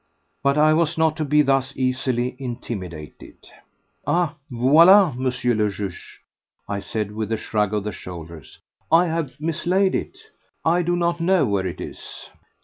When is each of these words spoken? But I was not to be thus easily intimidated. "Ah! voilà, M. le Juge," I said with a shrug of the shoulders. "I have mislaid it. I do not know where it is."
But 0.41 0.57
I 0.57 0.73
was 0.73 0.97
not 0.97 1.15
to 1.17 1.23
be 1.25 1.43
thus 1.43 1.77
easily 1.77 2.35
intimidated. 2.39 3.37
"Ah! 4.07 4.33
voilà, 4.51 5.11
M. 5.13 5.57
le 5.59 5.69
Juge," 5.69 6.21
I 6.67 6.79
said 6.79 7.11
with 7.11 7.31
a 7.31 7.37
shrug 7.37 7.71
of 7.71 7.83
the 7.83 7.91
shoulders. 7.91 8.57
"I 8.91 9.05
have 9.05 9.39
mislaid 9.39 9.93
it. 9.93 10.17
I 10.65 10.81
do 10.81 10.95
not 10.95 11.21
know 11.21 11.45
where 11.45 11.67
it 11.67 11.79
is." 11.79 12.31